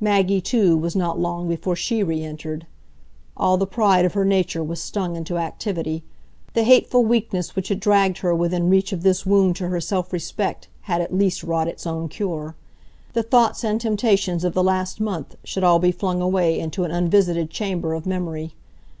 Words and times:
Maggie, 0.00 0.40
too, 0.40 0.76
was 0.76 0.96
not 0.96 1.20
long 1.20 1.48
before 1.48 1.76
she 1.76 2.02
re 2.02 2.20
entered. 2.24 2.66
All 3.36 3.56
the 3.56 3.64
pride 3.64 4.04
of 4.04 4.12
her 4.14 4.24
nature 4.24 4.60
was 4.64 4.82
stung 4.82 5.14
into 5.14 5.38
activity; 5.38 6.02
the 6.52 6.64
hateful 6.64 7.04
weakness 7.04 7.54
which 7.54 7.68
had 7.68 7.78
dragged 7.78 8.18
her 8.18 8.34
within 8.34 8.68
reach 8.68 8.92
of 8.92 9.04
this 9.04 9.24
wound 9.24 9.54
to 9.54 9.68
her 9.68 9.80
self 9.80 10.12
respect 10.12 10.66
had 10.90 11.00
at 11.00 11.16
least 11.16 11.44
wrought 11.44 11.68
its 11.68 11.86
own 11.86 12.08
cure. 12.08 12.56
The 13.12 13.22
thoughts 13.22 13.62
and 13.62 13.80
temptations 13.80 14.42
of 14.42 14.54
the 14.54 14.64
last 14.64 15.00
month 15.00 15.36
should 15.44 15.62
all 15.62 15.78
be 15.78 15.92
flung 15.92 16.20
away 16.20 16.58
into 16.58 16.82
an 16.82 16.90
unvisited 16.90 17.48
chamber 17.48 17.94
of 17.94 18.04
memory. 18.04 18.54